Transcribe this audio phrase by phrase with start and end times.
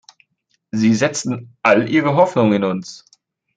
[0.71, 3.05] Sie setzten all ihre Hoffnung in uns.